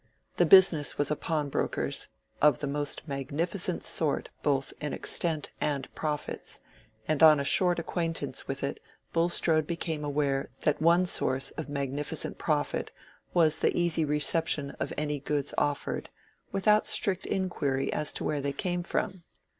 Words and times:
The 0.37 0.47
business 0.47 0.97
was 0.97 1.11
a 1.11 1.15
pawnbroker's, 1.15 2.07
of 2.41 2.57
the 2.57 2.65
most 2.65 3.07
magnificent 3.07 3.83
sort 3.83 4.31
both 4.41 4.73
in 4.81 4.93
extent 4.93 5.51
and 5.61 5.93
profits; 5.93 6.59
and 7.07 7.21
on 7.21 7.39
a 7.39 7.43
short 7.43 7.77
acquaintance 7.77 8.47
with 8.47 8.63
it 8.63 8.79
Bulstrode 9.13 9.67
became 9.67 10.03
aware 10.03 10.49
that 10.61 10.81
one 10.81 11.05
source 11.05 11.51
of 11.51 11.69
magnificent 11.69 12.39
profit 12.39 12.89
was 13.35 13.59
the 13.59 13.77
easy 13.77 14.03
reception 14.03 14.71
of 14.79 14.91
any 14.97 15.19
goods 15.19 15.53
offered, 15.55 16.09
without 16.51 16.87
strict 16.87 17.27
inquiry 17.27 17.93
as 17.93 18.11
to 18.13 18.23
where 18.23 18.41
they 18.41 18.53
came 18.53 18.81
from. 18.81 19.23